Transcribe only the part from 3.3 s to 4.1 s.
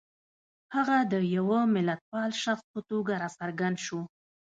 څرګند شو.